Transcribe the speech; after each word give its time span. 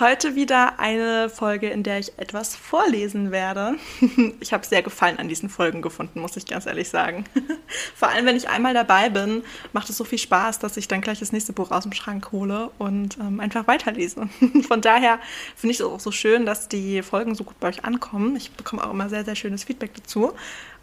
Heute 0.00 0.34
wieder 0.34 0.80
eine 0.80 1.30
Folge, 1.30 1.68
in 1.68 1.84
der 1.84 2.00
ich 2.00 2.18
etwas 2.18 2.56
vorlesen 2.56 3.30
werde. 3.30 3.76
Ich 4.40 4.52
habe 4.52 4.66
sehr 4.66 4.82
Gefallen 4.82 5.18
an 5.18 5.28
diesen 5.28 5.48
Folgen 5.48 5.82
gefunden, 5.82 6.20
muss 6.20 6.36
ich 6.36 6.46
ganz 6.46 6.66
ehrlich 6.66 6.88
sagen. 6.88 7.24
Vor 7.94 8.08
allem, 8.08 8.26
wenn 8.26 8.36
ich 8.36 8.48
einmal 8.48 8.74
dabei 8.74 9.08
bin, 9.08 9.44
macht 9.72 9.88
es 9.88 9.96
so 9.96 10.04
viel 10.04 10.18
Spaß, 10.18 10.58
dass 10.58 10.76
ich 10.76 10.88
dann 10.88 11.00
gleich 11.00 11.20
das 11.20 11.32
nächste 11.32 11.52
Buch 11.52 11.70
aus 11.70 11.84
dem 11.84 11.92
Schrank 11.92 12.32
hole 12.32 12.70
und 12.78 13.18
ähm, 13.18 13.38
einfach 13.38 13.66
weiterlese. 13.68 14.28
Von 14.68 14.80
daher 14.80 15.20
finde 15.54 15.72
ich 15.72 15.80
es 15.80 15.86
auch 15.86 16.00
so 16.00 16.10
schön, 16.10 16.44
dass 16.44 16.68
die 16.68 17.02
Folgen 17.02 17.34
so 17.34 17.44
gut 17.44 17.58
bei 17.60 17.68
euch 17.68 17.84
ankommen. 17.84 18.34
Ich 18.36 18.50
bekomme 18.50 18.84
auch 18.84 18.90
immer 18.90 19.08
sehr, 19.08 19.24
sehr 19.24 19.36
schönes 19.36 19.64
Feedback 19.64 19.94
dazu. 19.94 20.32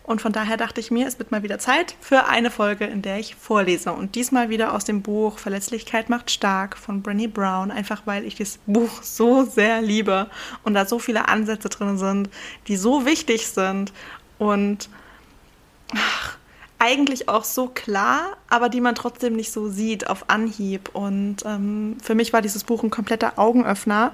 Und 0.04 0.22
von 0.22 0.32
daher 0.32 0.58
dachte 0.58 0.80
ich 0.80 0.90
mir, 0.90 1.08
es 1.08 1.20
wird 1.20 1.32
mal 1.32 1.44
wieder 1.44 1.60
Zeit 1.60 1.96
für 2.02 2.26
eine 2.26 2.50
Folge, 2.50 2.86
in 2.86 3.02
der 3.02 3.20
ich 3.20 3.36
vorlese. 3.36 3.94
Und 3.94 4.16
diesmal 4.16 4.50
wieder 4.50 4.74
aus 4.74 4.84
dem 4.84 5.02
Buch 5.02 5.38
Verletzlichkeit 5.38 6.10
macht 6.10 6.32
stark 6.32 6.76
von 6.78 7.04
Brené 7.04 7.28
Brown, 7.28 7.72
einfach 7.72 8.02
weil 8.06 8.26
ich 8.26 8.36
das 8.36 8.60
Buch 8.66 9.04
so 9.04 9.44
sehr 9.44 9.82
liebe 9.82 10.30
und 10.64 10.74
da 10.74 10.86
so 10.86 10.98
viele 10.98 11.28
Ansätze 11.28 11.70
drin 11.70 11.98
sind, 11.98 12.30
die 12.68 12.78
so 12.78 13.06
wichtig 13.06 13.48
sind 13.48 13.94
und 14.40 14.90
ach, 15.96 16.38
eigentlich 16.80 17.30
auch 17.30 17.44
so 17.44 17.68
klar, 17.68 18.38
aber 18.50 18.68
die 18.68 18.82
man 18.82 18.96
trotzdem 18.96 19.36
nicht 19.36 19.52
so 19.52 19.70
sieht 19.70 20.08
auf 20.10 20.32
Anhieb. 20.32 20.90
Und 20.94 21.38
ähm, 21.46 21.98
für 22.02 22.16
mich 22.16 22.34
war 22.34 22.42
dieses 22.42 22.64
Buch 22.64 22.82
ein 22.82 22.90
kompletter 22.90 23.38
Augenöffner. 23.38 24.14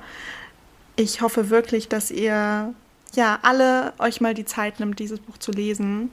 Ich 0.97 1.21
hoffe 1.21 1.49
wirklich, 1.49 1.87
dass 1.87 2.11
ihr 2.11 2.73
ja, 3.15 3.39
alle 3.41 3.93
euch 3.99 4.21
mal 4.21 4.33
die 4.33 4.45
Zeit 4.45 4.79
nimmt, 4.79 4.99
dieses 4.99 5.19
Buch 5.19 5.37
zu 5.37 5.51
lesen, 5.51 6.09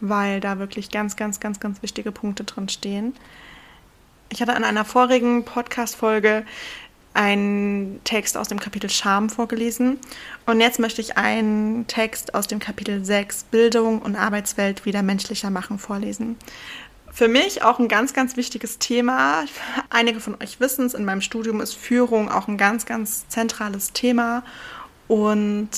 weil 0.00 0.40
da 0.40 0.58
wirklich 0.58 0.90
ganz, 0.90 1.16
ganz, 1.16 1.40
ganz, 1.40 1.60
ganz 1.60 1.82
wichtige 1.82 2.12
Punkte 2.12 2.44
drin 2.44 2.68
stehen. 2.68 3.14
Ich 4.28 4.42
hatte 4.42 4.52
in 4.52 4.64
einer 4.64 4.84
vorigen 4.84 5.44
Podcast-Folge 5.44 6.44
einen 7.14 8.00
Text 8.04 8.36
aus 8.36 8.48
dem 8.48 8.60
Kapitel 8.60 8.90
Scham 8.90 9.30
vorgelesen 9.30 9.98
und 10.44 10.60
jetzt 10.60 10.78
möchte 10.78 11.00
ich 11.00 11.16
einen 11.16 11.86
Text 11.86 12.34
aus 12.34 12.46
dem 12.46 12.58
Kapitel 12.58 13.04
6 13.04 13.44
Bildung 13.44 14.02
und 14.02 14.16
Arbeitswelt 14.16 14.84
wieder 14.84 15.02
menschlicher 15.02 15.48
machen 15.48 15.78
vorlesen. 15.78 16.36
Für 17.10 17.28
mich 17.28 17.62
auch 17.62 17.78
ein 17.78 17.88
ganz, 17.88 18.12
ganz 18.12 18.36
wichtiges 18.36 18.78
Thema. 18.78 19.44
Einige 19.88 20.20
von 20.20 20.36
euch 20.42 20.60
wissen 20.60 20.84
es, 20.84 20.92
in 20.92 21.06
meinem 21.06 21.22
Studium 21.22 21.62
ist 21.62 21.74
Führung 21.74 22.30
auch 22.30 22.48
ein 22.48 22.58
ganz, 22.58 22.84
ganz 22.84 23.26
zentrales 23.28 23.94
Thema 23.94 24.42
und 25.08 25.70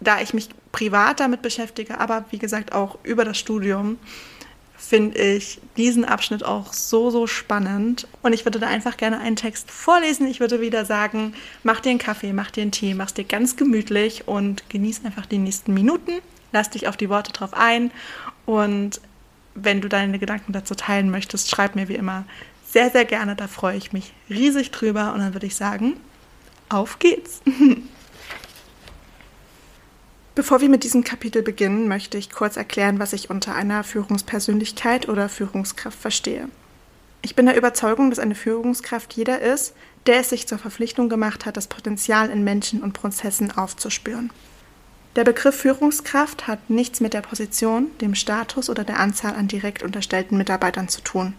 da 0.00 0.20
ich 0.20 0.34
mich 0.34 0.48
privat 0.72 1.20
damit 1.20 1.42
beschäftige, 1.42 1.98
aber 1.98 2.24
wie 2.30 2.38
gesagt 2.38 2.72
auch 2.72 2.98
über 3.02 3.24
das 3.24 3.38
Studium, 3.38 3.98
finde 4.80 5.18
ich 5.18 5.60
diesen 5.76 6.04
Abschnitt 6.04 6.44
auch 6.44 6.72
so, 6.72 7.10
so 7.10 7.26
spannend. 7.26 8.08
Und 8.22 8.32
ich 8.32 8.46
würde 8.46 8.58
da 8.58 8.66
einfach 8.66 8.96
gerne 8.96 9.20
einen 9.20 9.36
Text 9.36 9.70
vorlesen. 9.70 10.26
Ich 10.26 10.40
würde 10.40 10.60
wieder 10.60 10.84
sagen, 10.86 11.34
mach 11.62 11.80
dir 11.80 11.90
einen 11.90 11.98
Kaffee, 11.98 12.32
mach 12.32 12.50
dir 12.50 12.62
einen 12.62 12.72
Tee, 12.72 12.94
mach 12.94 13.10
dir 13.10 13.24
ganz 13.24 13.56
gemütlich 13.56 14.26
und 14.26 14.68
genieß 14.70 15.04
einfach 15.04 15.26
die 15.26 15.38
nächsten 15.38 15.74
Minuten. 15.74 16.12
Lass 16.52 16.70
dich 16.70 16.88
auf 16.88 16.96
die 16.96 17.10
Worte 17.10 17.30
drauf 17.30 17.50
ein. 17.52 17.90
Und 18.46 19.00
wenn 19.54 19.80
du 19.80 19.88
deine 19.88 20.18
Gedanken 20.18 20.52
dazu 20.52 20.74
teilen 20.74 21.10
möchtest, 21.10 21.50
schreib 21.50 21.76
mir 21.76 21.88
wie 21.88 21.94
immer 21.94 22.24
sehr, 22.66 22.90
sehr 22.90 23.04
gerne. 23.04 23.36
Da 23.36 23.48
freue 23.48 23.76
ich 23.76 23.92
mich 23.92 24.12
riesig 24.30 24.70
drüber. 24.70 25.12
Und 25.12 25.20
dann 25.20 25.34
würde 25.34 25.46
ich 25.46 25.56
sagen, 25.56 26.00
auf 26.68 26.98
geht's. 26.98 27.42
Bevor 30.40 30.62
wir 30.62 30.70
mit 30.70 30.84
diesem 30.84 31.04
Kapitel 31.04 31.42
beginnen, 31.42 31.86
möchte 31.86 32.16
ich 32.16 32.30
kurz 32.30 32.56
erklären, 32.56 32.98
was 32.98 33.12
ich 33.12 33.28
unter 33.28 33.54
einer 33.54 33.84
Führungspersönlichkeit 33.84 35.06
oder 35.06 35.28
Führungskraft 35.28 36.00
verstehe. 36.00 36.48
Ich 37.20 37.36
bin 37.36 37.44
der 37.44 37.58
Überzeugung, 37.58 38.08
dass 38.08 38.18
eine 38.18 38.34
Führungskraft 38.34 39.12
jeder 39.12 39.42
ist, 39.42 39.74
der 40.06 40.20
es 40.20 40.30
sich 40.30 40.48
zur 40.48 40.56
Verpflichtung 40.56 41.10
gemacht 41.10 41.44
hat, 41.44 41.58
das 41.58 41.66
Potenzial 41.66 42.30
in 42.30 42.42
Menschen 42.42 42.82
und 42.82 42.94
Prozessen 42.94 43.50
aufzuspüren. 43.50 44.30
Der 45.14 45.24
Begriff 45.24 45.56
Führungskraft 45.56 46.46
hat 46.46 46.70
nichts 46.70 47.00
mit 47.00 47.12
der 47.12 47.20
Position, 47.20 47.88
dem 48.00 48.14
Status 48.14 48.70
oder 48.70 48.82
der 48.82 48.98
Anzahl 48.98 49.34
an 49.34 49.46
direkt 49.46 49.82
unterstellten 49.82 50.38
Mitarbeitern 50.38 50.88
zu 50.88 51.02
tun. 51.02 51.34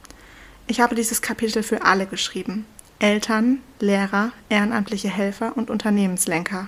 Ich 0.67 0.79
habe 0.79 0.94
dieses 0.94 1.23
Kapitel 1.23 1.63
für 1.63 1.81
alle 1.81 2.06
geschrieben. 2.06 2.67
Eltern, 3.00 3.63
Lehrer, 3.79 4.31
ehrenamtliche 4.50 5.09
Helfer 5.09 5.57
und 5.57 5.72
Unternehmenslenker 5.72 6.67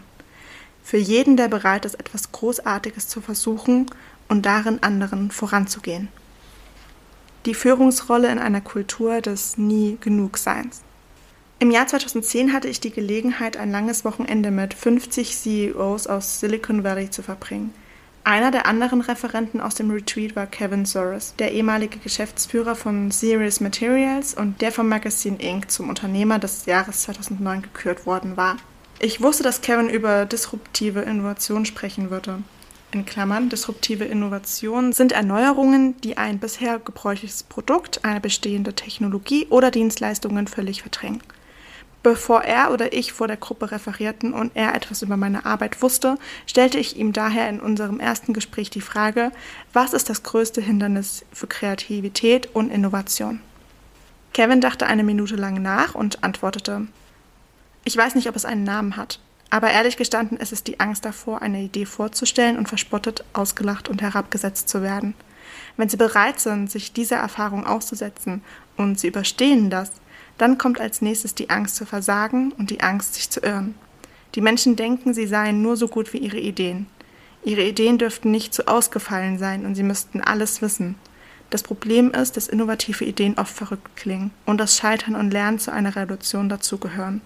für 0.83 0.97
jeden, 0.97 1.37
der 1.37 1.47
bereit 1.47 1.85
ist, 1.85 1.95
etwas 1.95 2.31
Großartiges 2.31 3.07
zu 3.07 3.21
versuchen 3.21 3.87
und 4.27 4.45
darin 4.45 4.83
anderen 4.83 5.31
voranzugehen. 5.31 6.09
Die 7.45 7.53
Führungsrolle 7.53 8.31
in 8.31 8.39
einer 8.39 8.61
Kultur 8.61 9.21
des 9.21 9.57
Nie-Genug-Seins. 9.57 10.81
Im 11.59 11.71
Jahr 11.71 11.87
2010 11.87 12.51
hatte 12.51 12.67
ich 12.67 12.79
die 12.79 12.91
Gelegenheit, 12.91 13.57
ein 13.57 13.71
langes 13.71 14.03
Wochenende 14.03 14.51
mit 14.51 14.73
50 14.73 15.35
CEOs 15.37 16.07
aus 16.07 16.39
Silicon 16.39 16.83
Valley 16.83 17.09
zu 17.09 17.23
verbringen. 17.23 17.73
Einer 18.25 18.51
der 18.51 18.65
anderen 18.65 19.01
Referenten 19.01 19.59
aus 19.59 19.75
dem 19.75 19.91
Retreat 19.91 20.35
war 20.35 20.45
Kevin 20.45 20.85
Soros, 20.85 21.35
der 21.39 21.51
ehemalige 21.51 21.99
Geschäftsführer 21.99 22.75
von 22.75 23.11
Serious 23.11 23.59
Materials 23.59 24.33
und 24.33 24.61
der 24.61 24.71
vom 24.71 24.87
Magazine 24.87 25.37
Inc. 25.41 25.69
zum 25.69 25.89
Unternehmer 25.89 26.39
des 26.39 26.65
Jahres 26.65 27.01
2009 27.01 27.63
gekürt 27.63 28.05
worden 28.05 28.37
war. 28.37 28.57
Ich 29.03 29.19
wusste, 29.19 29.43
dass 29.43 29.59
Kevin 29.59 29.89
über 29.89 30.25
disruptive 30.25 31.01
Innovation 31.01 31.65
sprechen 31.65 32.09
würde. 32.09 32.41
In 32.93 33.05
Klammern, 33.05 33.49
disruptive 33.49 34.05
Innovationen 34.05 34.93
sind 34.93 35.11
Erneuerungen, 35.11 35.99
die 35.99 36.15
ein 36.15 36.39
bisher 36.39 36.79
gebräuchliches 36.79 37.43
Produkt, 37.43 38.05
eine 38.05 38.21
bestehende 38.21 38.75
Technologie 38.75 39.45
oder 39.49 39.71
Dienstleistungen 39.71 40.47
völlig 40.47 40.83
verdrängen. 40.83 41.21
Bevor 42.01 42.43
er 42.43 42.71
oder 42.71 42.93
ich 42.93 43.11
vor 43.11 43.27
der 43.27 43.35
Gruppe 43.35 43.71
referierten 43.71 44.33
und 44.33 44.53
er 44.53 44.73
etwas 44.73 45.01
über 45.01 45.17
meine 45.17 45.45
Arbeit 45.45 45.81
wusste, 45.81 46.17
stellte 46.47 46.77
ich 46.77 46.95
ihm 46.95 47.11
daher 47.11 47.49
in 47.49 47.59
unserem 47.59 47.99
ersten 47.99 48.31
Gespräch 48.31 48.69
die 48.69 48.79
Frage, 48.79 49.33
was 49.73 49.91
ist 49.91 50.09
das 50.09 50.23
größte 50.23 50.61
Hindernis 50.61 51.25
für 51.33 51.47
Kreativität 51.47 52.47
und 52.53 52.71
Innovation? 52.71 53.41
Kevin 54.31 54.61
dachte 54.61 54.87
eine 54.87 55.03
Minute 55.03 55.35
lang 55.35 55.61
nach 55.61 55.93
und 55.93 56.23
antwortete, 56.23 56.87
ich 57.83 57.95
weiß 57.97 58.15
nicht, 58.15 58.29
ob 58.29 58.35
es 58.35 58.45
einen 58.45 58.63
Namen 58.63 58.97
hat, 58.97 59.19
aber 59.49 59.71
ehrlich 59.71 59.97
gestanden 59.97 60.37
ist 60.37 60.51
es 60.51 60.63
die 60.63 60.79
Angst 60.79 61.05
davor, 61.05 61.41
eine 61.41 61.61
Idee 61.61 61.85
vorzustellen 61.85 62.57
und 62.57 62.67
verspottet, 62.67 63.23
ausgelacht 63.33 63.89
und 63.89 64.01
herabgesetzt 64.01 64.69
zu 64.69 64.81
werden. 64.81 65.13
Wenn 65.77 65.89
Sie 65.89 65.97
bereit 65.97 66.39
sind, 66.39 66.71
sich 66.71 66.93
dieser 66.93 67.17
Erfahrung 67.17 67.65
auszusetzen 67.65 68.41
und 68.77 68.99
Sie 68.99 69.07
überstehen 69.07 69.69
das, 69.69 69.91
dann 70.37 70.57
kommt 70.57 70.79
als 70.79 71.01
nächstes 71.01 71.35
die 71.35 71.49
Angst 71.49 71.75
zu 71.75 71.85
versagen 71.85 72.51
und 72.53 72.69
die 72.69 72.81
Angst, 72.81 73.15
sich 73.15 73.29
zu 73.29 73.41
irren. 73.41 73.75
Die 74.35 74.41
Menschen 74.41 74.75
denken, 74.75 75.13
sie 75.13 75.27
seien 75.27 75.61
nur 75.61 75.77
so 75.77 75.87
gut 75.87 76.11
wie 76.13 76.17
ihre 76.17 76.39
Ideen. 76.39 76.87
Ihre 77.43 77.63
Ideen 77.63 77.97
dürften 77.97 78.31
nicht 78.31 78.53
zu 78.53 78.67
ausgefallen 78.67 79.37
sein 79.37 79.65
und 79.65 79.75
sie 79.75 79.83
müssten 79.83 80.21
alles 80.21 80.61
wissen. 80.61 80.95
Das 81.49 81.61
Problem 81.61 82.11
ist, 82.11 82.35
dass 82.35 82.47
innovative 82.47 83.05
Ideen 83.05 83.37
oft 83.37 83.55
verrückt 83.55 83.95
klingen 83.95 84.31
und 84.45 84.57
das 84.57 84.77
Scheitern 84.77 85.15
und 85.15 85.31
Lernen 85.31 85.59
zu 85.59 85.71
einer 85.71 85.95
Revolution 85.95 86.49
dazugehören. 86.49 87.21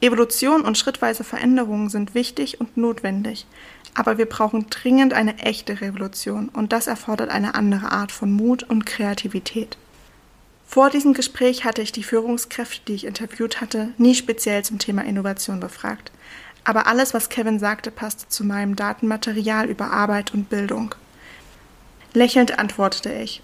Evolution 0.00 0.62
und 0.62 0.78
schrittweise 0.78 1.24
Veränderungen 1.24 1.90
sind 1.90 2.14
wichtig 2.14 2.60
und 2.60 2.76
notwendig, 2.76 3.46
aber 3.94 4.16
wir 4.16 4.26
brauchen 4.26 4.70
dringend 4.70 5.12
eine 5.12 5.38
echte 5.38 5.80
Revolution 5.80 6.48
und 6.48 6.72
das 6.72 6.86
erfordert 6.86 7.30
eine 7.30 7.54
andere 7.54 7.92
Art 7.92 8.10
von 8.10 8.32
Mut 8.32 8.62
und 8.62 8.86
Kreativität. 8.86 9.76
Vor 10.66 10.88
diesem 10.88 11.14
Gespräch 11.14 11.64
hatte 11.64 11.82
ich 11.82 11.90
die 11.90 12.04
Führungskräfte, 12.04 12.80
die 12.86 12.94
ich 12.94 13.04
interviewt 13.04 13.60
hatte, 13.60 13.88
nie 13.98 14.14
speziell 14.14 14.64
zum 14.64 14.78
Thema 14.78 15.04
Innovation 15.04 15.58
befragt. 15.58 16.12
Aber 16.62 16.86
alles, 16.86 17.12
was 17.12 17.28
Kevin 17.28 17.58
sagte, 17.58 17.90
passte 17.90 18.28
zu 18.28 18.44
meinem 18.44 18.76
Datenmaterial 18.76 19.68
über 19.68 19.90
Arbeit 19.90 20.32
und 20.32 20.48
Bildung. 20.48 20.94
Lächelnd 22.14 22.58
antwortete 22.58 23.12
ich. 23.12 23.42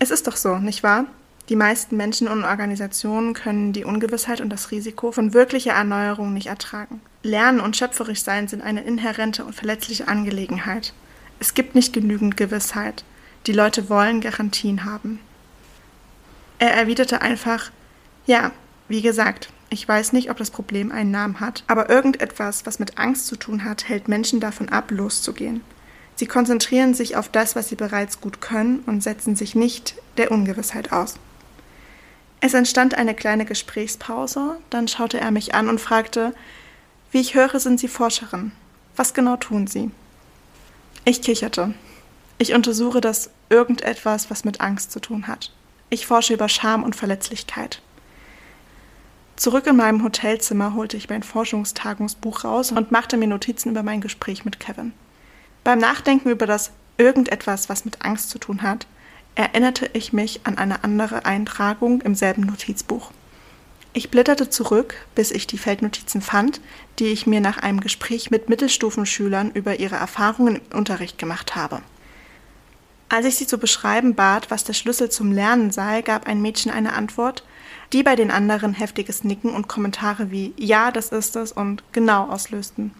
Es 0.00 0.10
ist 0.10 0.26
doch 0.26 0.36
so, 0.36 0.58
nicht 0.58 0.82
wahr? 0.82 1.06
Die 1.50 1.56
meisten 1.56 1.98
Menschen 1.98 2.26
und 2.26 2.42
Organisationen 2.44 3.34
können 3.34 3.74
die 3.74 3.84
Ungewissheit 3.84 4.40
und 4.40 4.48
das 4.48 4.70
Risiko 4.70 5.12
von 5.12 5.34
wirklicher 5.34 5.72
Erneuerung 5.72 6.32
nicht 6.32 6.46
ertragen. 6.46 7.02
Lernen 7.22 7.60
und 7.60 7.76
schöpferisch 7.76 8.22
sein 8.22 8.48
sind 8.48 8.62
eine 8.62 8.82
inhärente 8.82 9.44
und 9.44 9.54
verletzliche 9.54 10.08
Angelegenheit. 10.08 10.94
Es 11.40 11.52
gibt 11.52 11.74
nicht 11.74 11.92
genügend 11.92 12.38
Gewissheit. 12.38 13.04
Die 13.46 13.52
Leute 13.52 13.90
wollen 13.90 14.22
Garantien 14.22 14.84
haben. 14.84 15.20
Er 16.58 16.72
erwiderte 16.72 17.20
einfach, 17.20 17.70
ja, 18.24 18.52
wie 18.88 19.02
gesagt, 19.02 19.50
ich 19.68 19.86
weiß 19.86 20.14
nicht, 20.14 20.30
ob 20.30 20.38
das 20.38 20.50
Problem 20.50 20.92
einen 20.92 21.10
Namen 21.10 21.40
hat, 21.40 21.64
aber 21.66 21.90
irgendetwas, 21.90 22.64
was 22.64 22.78
mit 22.78 22.96
Angst 22.96 23.26
zu 23.26 23.36
tun 23.36 23.64
hat, 23.64 23.86
hält 23.86 24.08
Menschen 24.08 24.40
davon 24.40 24.70
ab, 24.70 24.90
loszugehen. 24.90 25.60
Sie 26.16 26.26
konzentrieren 26.26 26.94
sich 26.94 27.16
auf 27.16 27.28
das, 27.28 27.54
was 27.54 27.68
sie 27.68 27.74
bereits 27.74 28.20
gut 28.20 28.40
können 28.40 28.78
und 28.86 29.02
setzen 29.02 29.36
sich 29.36 29.54
nicht 29.54 29.96
der 30.16 30.30
Ungewissheit 30.30 30.92
aus. 30.92 31.16
Es 32.46 32.52
entstand 32.52 32.94
eine 32.94 33.14
kleine 33.14 33.46
Gesprächspause, 33.46 34.58
dann 34.68 34.86
schaute 34.86 35.18
er 35.18 35.30
mich 35.30 35.54
an 35.54 35.70
und 35.70 35.80
fragte, 35.80 36.34
wie 37.10 37.22
ich 37.22 37.34
höre, 37.34 37.58
sind 37.58 37.80
Sie 37.80 37.88
Forscherin. 37.88 38.52
Was 38.96 39.14
genau 39.14 39.36
tun 39.36 39.66
Sie? 39.66 39.90
Ich 41.06 41.22
kicherte. 41.22 41.72
Ich 42.36 42.52
untersuche 42.52 43.00
das 43.00 43.30
irgendetwas, 43.48 44.28
was 44.28 44.44
mit 44.44 44.60
Angst 44.60 44.92
zu 44.92 45.00
tun 45.00 45.26
hat. 45.26 45.52
Ich 45.88 46.06
forsche 46.06 46.34
über 46.34 46.50
Scham 46.50 46.82
und 46.82 46.94
Verletzlichkeit. 46.94 47.80
Zurück 49.36 49.66
in 49.66 49.76
meinem 49.76 50.04
Hotelzimmer 50.04 50.74
holte 50.74 50.98
ich 50.98 51.08
mein 51.08 51.22
Forschungstagungsbuch 51.22 52.44
raus 52.44 52.72
und 52.72 52.92
machte 52.92 53.16
mir 53.16 53.26
Notizen 53.26 53.70
über 53.70 53.82
mein 53.82 54.02
Gespräch 54.02 54.44
mit 54.44 54.60
Kevin. 54.60 54.92
Beim 55.64 55.78
Nachdenken 55.78 56.28
über 56.28 56.46
das 56.46 56.72
irgendetwas, 56.98 57.70
was 57.70 57.86
mit 57.86 58.04
Angst 58.04 58.28
zu 58.28 58.38
tun 58.38 58.60
hat, 58.60 58.86
erinnerte 59.34 59.90
ich 59.92 60.12
mich 60.12 60.40
an 60.44 60.58
eine 60.58 60.84
andere 60.84 61.24
Eintragung 61.24 62.00
im 62.02 62.14
selben 62.14 62.42
Notizbuch. 62.42 63.10
Ich 63.92 64.10
blätterte 64.10 64.50
zurück, 64.50 64.96
bis 65.14 65.30
ich 65.30 65.46
die 65.46 65.58
Feldnotizen 65.58 66.20
fand, 66.20 66.60
die 66.98 67.06
ich 67.06 67.26
mir 67.26 67.40
nach 67.40 67.58
einem 67.58 67.80
Gespräch 67.80 68.30
mit 68.30 68.48
Mittelstufenschülern 68.48 69.52
über 69.52 69.78
ihre 69.78 69.96
Erfahrungen 69.96 70.56
im 70.56 70.78
Unterricht 70.78 71.16
gemacht 71.16 71.54
habe. 71.54 71.80
Als 73.08 73.26
ich 73.26 73.36
sie 73.36 73.46
zu 73.46 73.58
beschreiben 73.58 74.16
bat, 74.16 74.50
was 74.50 74.64
der 74.64 74.72
Schlüssel 74.72 75.10
zum 75.10 75.30
Lernen 75.30 75.70
sei, 75.70 76.02
gab 76.02 76.26
ein 76.26 76.42
Mädchen 76.42 76.72
eine 76.72 76.94
Antwort, 76.94 77.44
die 77.92 78.02
bei 78.02 78.16
den 78.16 78.32
anderen 78.32 78.74
heftiges 78.74 79.22
Nicken 79.22 79.50
und 79.50 79.68
Kommentare 79.68 80.32
wie 80.32 80.52
Ja, 80.56 80.90
das 80.90 81.10
ist 81.10 81.36
es 81.36 81.52
und 81.52 81.84
genau 81.92 82.28
auslösten. 82.28 82.90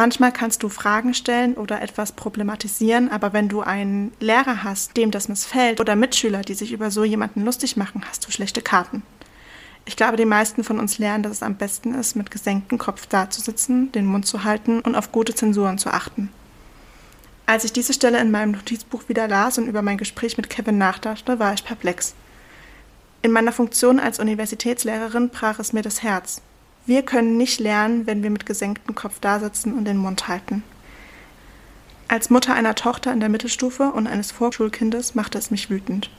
Manchmal 0.00 0.32
kannst 0.32 0.62
du 0.62 0.70
Fragen 0.70 1.12
stellen 1.12 1.52
oder 1.58 1.82
etwas 1.82 2.12
problematisieren, 2.12 3.10
aber 3.10 3.34
wenn 3.34 3.50
du 3.50 3.60
einen 3.60 4.14
Lehrer 4.18 4.62
hast, 4.62 4.96
dem 4.96 5.10
das 5.10 5.28
missfällt, 5.28 5.78
oder 5.78 5.94
Mitschüler, 5.94 6.40
die 6.40 6.54
sich 6.54 6.72
über 6.72 6.90
so 6.90 7.04
jemanden 7.04 7.44
lustig 7.44 7.76
machen, 7.76 8.02
hast 8.08 8.26
du 8.26 8.30
schlechte 8.30 8.62
Karten. 8.62 9.02
Ich 9.84 9.96
glaube, 9.96 10.16
die 10.16 10.24
meisten 10.24 10.64
von 10.64 10.78
uns 10.78 10.96
lernen, 10.96 11.22
dass 11.22 11.32
es 11.32 11.42
am 11.42 11.56
besten 11.56 11.92
ist, 11.92 12.16
mit 12.16 12.30
gesenktem 12.30 12.78
Kopf 12.78 13.08
dazusitzen, 13.08 13.92
den 13.92 14.06
Mund 14.06 14.26
zu 14.26 14.42
halten 14.42 14.80
und 14.80 14.94
auf 14.94 15.12
gute 15.12 15.34
Zensuren 15.34 15.76
zu 15.76 15.90
achten. 15.90 16.30
Als 17.44 17.64
ich 17.64 17.74
diese 17.74 17.92
Stelle 17.92 18.20
in 18.20 18.30
meinem 18.30 18.52
Notizbuch 18.52 19.06
wieder 19.10 19.28
las 19.28 19.58
und 19.58 19.66
über 19.66 19.82
mein 19.82 19.98
Gespräch 19.98 20.38
mit 20.38 20.48
Kevin 20.48 20.78
nachdachte, 20.78 21.38
war 21.38 21.52
ich 21.52 21.66
perplex. 21.66 22.14
In 23.20 23.32
meiner 23.32 23.52
Funktion 23.52 24.00
als 24.00 24.18
Universitätslehrerin 24.18 25.28
brach 25.28 25.58
es 25.58 25.74
mir 25.74 25.82
das 25.82 26.02
Herz. 26.02 26.40
Wir 26.90 27.04
können 27.04 27.36
nicht 27.36 27.60
lernen, 27.60 28.08
wenn 28.08 28.24
wir 28.24 28.30
mit 28.30 28.46
gesenktem 28.46 28.96
Kopf 28.96 29.20
dasitzen 29.20 29.74
und 29.74 29.84
den 29.84 29.96
Mund 29.96 30.26
halten. 30.26 30.64
Als 32.08 32.30
Mutter 32.30 32.52
einer 32.52 32.74
Tochter 32.74 33.12
in 33.12 33.20
der 33.20 33.28
Mittelstufe 33.28 33.92
und 33.92 34.08
eines 34.08 34.32
Vorschulkindes 34.32 35.14
machte 35.14 35.38
es 35.38 35.52
mich 35.52 35.70
wütend. 35.70 36.10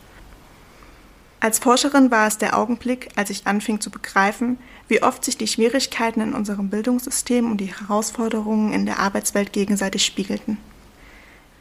Als 1.41 1.59
Forscherin 1.59 2.09
war 2.09 2.25
es 2.25 2.37
der 2.37 2.57
Augenblick, 2.57 3.09
als 3.17 3.29
ich 3.31 3.47
anfing 3.47 3.81
zu 3.81 3.89
begreifen, 3.89 4.59
wie 4.87 5.03
oft 5.03 5.25
sich 5.25 5.37
die 5.37 5.47
Schwierigkeiten 5.47 6.21
in 6.21 6.33
unserem 6.33 6.69
Bildungssystem 6.69 7.51
und 7.51 7.57
die 7.57 7.75
Herausforderungen 7.77 8.71
in 8.71 8.85
der 8.85 8.99
Arbeitswelt 8.99 9.51
gegenseitig 9.51 10.05
spiegelten. 10.05 10.57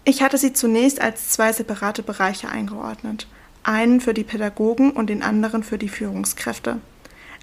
Ich 0.05 0.23
hatte 0.23 0.39
sie 0.39 0.53
zunächst 0.53 1.01
als 1.01 1.31
zwei 1.31 1.53
separate 1.53 2.05
Bereiche 2.05 2.49
eingeordnet, 2.49 3.27
einen 3.65 4.01
für 4.01 4.15
die 4.15 4.23
Pädagogen 4.23 4.93
und 4.93 5.11
den 5.11 5.25
anderen 5.25 5.65
für 5.65 5.79
die 5.79 5.89
Führungskräfte. 5.89 6.79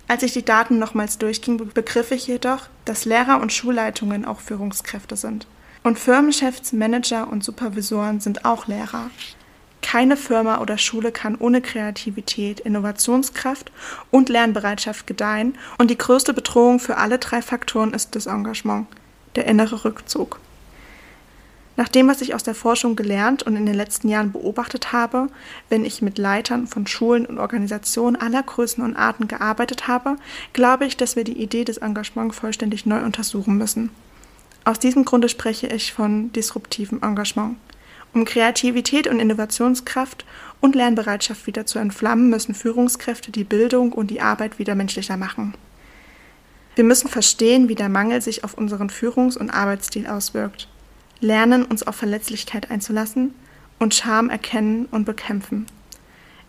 Als 0.09 0.23
ich 0.23 0.31
die 0.31 0.45
Daten 0.45 0.79
nochmals 0.79 1.17
durchging, 1.17 1.57
begriff 1.73 2.11
ich 2.11 2.27
jedoch, 2.27 2.67
dass 2.85 3.03
Lehrer 3.03 3.41
und 3.41 3.51
Schulleitungen 3.51 4.23
auch 4.23 4.39
Führungskräfte 4.39 5.17
sind. 5.17 5.47
Und 5.83 5.99
Firmenchefs, 5.99 6.71
Manager 6.71 7.29
und 7.29 7.43
Supervisoren 7.43 8.21
sind 8.21 8.45
auch 8.45 8.67
Lehrer. 8.67 9.09
Keine 9.81 10.17
Firma 10.17 10.59
oder 10.59 10.77
Schule 10.77 11.11
kann 11.11 11.35
ohne 11.35 11.61
Kreativität, 11.61 12.61
Innovationskraft 12.61 13.71
und 14.09 14.29
Lernbereitschaft 14.29 15.07
gedeihen, 15.07 15.57
und 15.77 15.91
die 15.91 15.97
größte 15.97 16.33
Bedrohung 16.33 16.79
für 16.79 16.97
alle 16.97 17.19
drei 17.19 17.41
Faktoren 17.41 17.93
ist 17.93 18.15
das 18.15 18.25
Engagement, 18.27 18.87
der 19.35 19.45
innere 19.45 19.85
Rückzug. 19.85 20.39
Nach 21.77 21.87
dem, 21.87 22.07
was 22.07 22.21
ich 22.21 22.33
aus 22.33 22.41
der 22.41 22.55
Forschung 22.55 22.95
gelernt 22.95 23.43
und 23.43 23.55
in 23.55 23.67
den 23.67 23.75
letzten 23.75 24.09
Jahren 24.09 24.31
beobachtet 24.31 24.93
habe, 24.93 25.27
wenn 25.69 25.85
ich 25.85 26.01
mit 26.01 26.17
Leitern 26.17 26.65
von 26.65 26.87
Schulen 26.87 27.27
und 27.27 27.37
Organisationen 27.37 28.15
aller 28.15 28.41
Größen 28.41 28.83
und 28.83 28.95
Arten 28.95 29.27
gearbeitet 29.27 29.87
habe, 29.87 30.15
glaube 30.53 30.85
ich, 30.85 30.97
dass 30.97 31.15
wir 31.15 31.23
die 31.23 31.39
Idee 31.39 31.65
des 31.65 31.77
Engagements 31.77 32.35
vollständig 32.35 32.87
neu 32.87 33.03
untersuchen 33.03 33.59
müssen. 33.59 33.91
Aus 34.65 34.79
diesem 34.79 35.05
Grunde 35.05 35.29
spreche 35.29 35.67
ich 35.67 35.93
von 35.93 36.33
disruptivem 36.33 37.03
Engagement. 37.03 37.57
Um 38.11 38.25
Kreativität 38.25 39.05
und 39.07 39.19
Innovationskraft 39.19 40.25
und 40.59 40.73
Lernbereitschaft 40.73 41.45
wieder 41.45 41.67
zu 41.67 41.77
entflammen, 41.77 42.31
müssen 42.31 42.55
Führungskräfte 42.55 43.31
die 43.31 43.43
Bildung 43.43 43.93
und 43.93 44.09
die 44.09 44.21
Arbeit 44.21 44.57
wieder 44.57 44.73
menschlicher 44.73 45.15
machen. 45.15 45.53
Wir 46.73 46.83
müssen 46.83 47.07
verstehen, 47.07 47.69
wie 47.69 47.75
der 47.75 47.89
Mangel 47.89 48.23
sich 48.23 48.43
auf 48.43 48.55
unseren 48.55 48.89
Führungs- 48.89 49.37
und 49.37 49.51
Arbeitsstil 49.51 50.07
auswirkt 50.07 50.67
lernen, 51.19 51.65
uns 51.65 51.85
auf 51.85 51.95
Verletzlichkeit 51.95 52.71
einzulassen 52.71 53.33
und 53.79 53.95
Scham 53.95 54.29
erkennen 54.29 54.85
und 54.91 55.05
bekämpfen. 55.05 55.67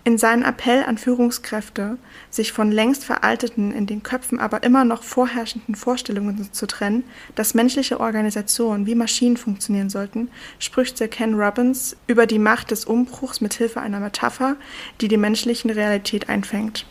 In 0.05 0.17
seinem 0.17 0.43
Appell 0.43 0.85
an 0.85 0.97
Führungskräfte, 0.97 1.99
sich 2.31 2.53
von 2.53 2.73
längst 2.73 3.05
veralteten, 3.05 3.73
in 3.73 3.85
den 3.85 4.03
Köpfen 4.03 4.39
aber 4.39 4.63
immer 4.63 4.85
noch 4.85 5.03
vorherrschenden 5.03 5.75
Vorstellungen 5.75 6.49
zu 6.51 6.67
trennen, 6.67 7.05
dass 7.35 7.53
menschliche 7.53 8.01
Organisationen 8.01 8.87
wie 8.87 8.95
Maschinen 8.95 9.37
funktionieren 9.37 9.91
sollten, 9.91 10.31
spricht 10.61 10.97
Sir 10.97 11.09
Ken 11.09 11.35
Robbins 11.35 11.95
über 12.07 12.27
die 12.27 12.39
Macht 12.39 12.71
des 12.71 12.87
Umbruchs 12.87 13.43
mit 13.43 13.53
Hilfe 13.53 13.83
einer 13.83 14.01
Metapher, 14.01 14.57
die 15.03 15.09
die 15.09 15.19
menschliche 15.19 15.77
Realität 15.77 16.31
einfängt. 16.31 16.87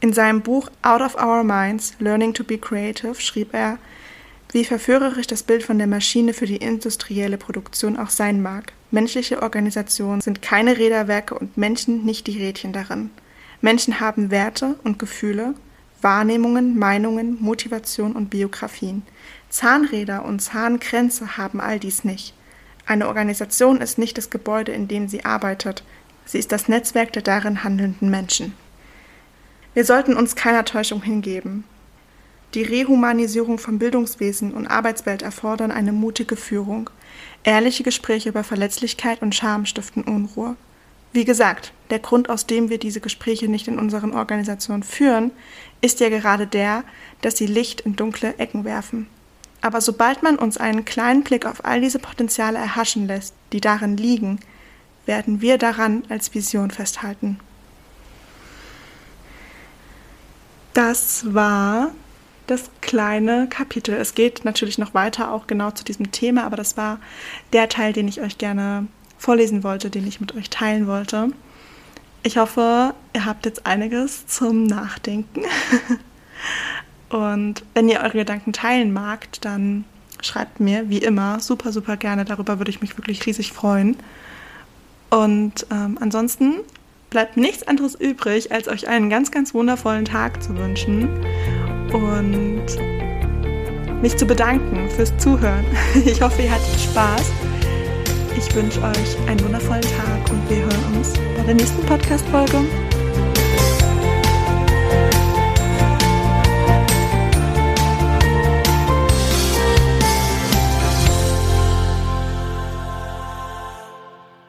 In 0.00 0.12
seinem 0.12 0.40
Buch 0.40 0.70
Out 0.82 1.02
of 1.02 1.14
Our 1.22 1.44
Minds, 1.44 1.94
Learning 2.00 2.34
to 2.34 2.42
be 2.42 2.58
Creative 2.58 3.14
schrieb 3.14 3.54
er, 3.54 3.78
wie 4.52 4.64
verführerisch 4.64 5.26
das 5.26 5.42
Bild 5.42 5.62
von 5.62 5.78
der 5.78 5.86
Maschine 5.86 6.32
für 6.32 6.46
die 6.46 6.56
industrielle 6.56 7.38
Produktion 7.38 7.98
auch 7.98 8.10
sein 8.10 8.42
mag. 8.42 8.72
Menschliche 8.90 9.42
Organisationen 9.42 10.20
sind 10.20 10.42
keine 10.42 10.78
Räderwerke 10.78 11.34
und 11.34 11.56
Menschen 11.56 12.04
nicht 12.04 12.26
die 12.26 12.38
Rädchen 12.38 12.72
darin. 12.72 13.10
Menschen 13.60 14.00
haben 14.00 14.30
Werte 14.30 14.76
und 14.84 14.98
Gefühle, 14.98 15.54
Wahrnehmungen, 16.00 16.78
Meinungen, 16.78 17.36
Motivation 17.40 18.12
und 18.12 18.30
Biografien. 18.30 19.02
Zahnräder 19.48 20.24
und 20.24 20.40
Zahnkränze 20.40 21.36
haben 21.36 21.60
all 21.60 21.80
dies 21.80 22.04
nicht. 22.04 22.34
Eine 22.86 23.08
Organisation 23.08 23.80
ist 23.80 23.98
nicht 23.98 24.16
das 24.16 24.30
Gebäude, 24.30 24.72
in 24.72 24.86
dem 24.86 25.08
sie 25.08 25.24
arbeitet, 25.24 25.82
sie 26.24 26.38
ist 26.38 26.52
das 26.52 26.68
Netzwerk 26.68 27.12
der 27.12 27.22
darin 27.22 27.64
handelnden 27.64 28.10
Menschen. 28.10 28.54
Wir 29.74 29.84
sollten 29.84 30.14
uns 30.14 30.36
keiner 30.36 30.64
Täuschung 30.64 31.02
hingeben. 31.02 31.64
Die 32.54 32.62
Rehumanisierung 32.62 33.58
von 33.58 33.78
Bildungswesen 33.78 34.54
und 34.54 34.66
Arbeitswelt 34.66 35.22
erfordern 35.22 35.70
eine 35.70 35.92
mutige 35.92 36.36
Führung. 36.36 36.90
Ehrliche 37.44 37.82
Gespräche 37.82 38.30
über 38.30 38.44
Verletzlichkeit 38.44 39.20
und 39.22 39.34
Scham 39.34 39.66
stiften 39.66 40.04
Unruhe. 40.04 40.56
Wie 41.12 41.24
gesagt, 41.24 41.72
der 41.90 41.98
Grund, 41.98 42.28
aus 42.28 42.46
dem 42.46 42.68
wir 42.68 42.78
diese 42.78 43.00
Gespräche 43.00 43.48
nicht 43.48 43.68
in 43.68 43.78
unseren 43.78 44.12
Organisationen 44.12 44.82
führen, 44.82 45.30
ist 45.80 46.00
ja 46.00 46.08
gerade 46.08 46.46
der, 46.46 46.84
dass 47.20 47.36
sie 47.36 47.46
Licht 47.46 47.82
in 47.82 47.96
dunkle 47.96 48.34
Ecken 48.38 48.64
werfen. 48.64 49.06
Aber 49.60 49.80
sobald 49.80 50.22
man 50.22 50.36
uns 50.36 50.58
einen 50.58 50.84
kleinen 50.84 51.24
Blick 51.24 51.46
auf 51.46 51.64
all 51.64 51.80
diese 51.80 51.98
Potenziale 51.98 52.58
erhaschen 52.58 53.06
lässt, 53.06 53.34
die 53.52 53.60
darin 53.60 53.96
liegen, 53.96 54.38
werden 55.06 55.40
wir 55.40 55.58
daran 55.58 56.04
als 56.08 56.34
Vision 56.34 56.70
festhalten. 56.70 57.40
Das 60.74 61.32
war 61.32 61.92
das 62.46 62.70
kleine 62.80 63.48
Kapitel. 63.48 63.94
Es 63.94 64.14
geht 64.14 64.44
natürlich 64.44 64.78
noch 64.78 64.94
weiter, 64.94 65.32
auch 65.32 65.46
genau 65.46 65.70
zu 65.70 65.84
diesem 65.84 66.12
Thema, 66.12 66.44
aber 66.44 66.56
das 66.56 66.76
war 66.76 66.98
der 67.52 67.68
Teil, 67.68 67.92
den 67.92 68.08
ich 68.08 68.20
euch 68.20 68.38
gerne 68.38 68.86
vorlesen 69.18 69.64
wollte, 69.64 69.90
den 69.90 70.06
ich 70.06 70.20
mit 70.20 70.34
euch 70.34 70.50
teilen 70.50 70.86
wollte. 70.86 71.30
Ich 72.22 72.38
hoffe, 72.38 72.94
ihr 73.14 73.24
habt 73.24 73.46
jetzt 73.46 73.66
einiges 73.66 74.26
zum 74.26 74.64
Nachdenken. 74.64 75.42
Und 77.08 77.62
wenn 77.74 77.88
ihr 77.88 78.00
eure 78.00 78.18
Gedanken 78.18 78.52
teilen 78.52 78.92
magt, 78.92 79.44
dann 79.44 79.84
schreibt 80.22 80.58
mir, 80.58 80.90
wie 80.90 80.98
immer, 80.98 81.40
super, 81.40 81.72
super 81.72 81.96
gerne. 81.96 82.24
Darüber 82.24 82.58
würde 82.58 82.70
ich 82.70 82.80
mich 82.80 82.96
wirklich 82.98 83.24
riesig 83.26 83.52
freuen. 83.52 83.96
Und 85.10 85.66
ähm, 85.70 85.98
ansonsten 86.00 86.54
bleibt 87.10 87.36
nichts 87.36 87.66
anderes 87.66 87.94
übrig, 87.94 88.50
als 88.50 88.66
euch 88.66 88.88
einen 88.88 89.08
ganz, 89.08 89.30
ganz 89.30 89.54
wundervollen 89.54 90.04
Tag 90.04 90.42
zu 90.42 90.56
wünschen 90.56 91.08
und 91.92 92.66
mich 94.02 94.16
zu 94.16 94.26
bedanken 94.26 94.88
fürs 94.90 95.16
Zuhören. 95.18 95.64
Ich 96.04 96.20
hoffe, 96.20 96.42
ihr 96.42 96.50
hattet 96.50 96.80
Spaß. 96.80 97.32
Ich 98.36 98.54
wünsche 98.54 98.82
euch 98.82 99.28
einen 99.28 99.42
wundervollen 99.42 99.82
Tag 99.82 100.30
und 100.30 100.50
wir 100.50 100.58
hören 100.58 100.96
uns 100.96 101.14
bei 101.36 101.42
der 101.44 101.54
nächsten 101.54 101.82
Podcast-Folge. 101.86 102.64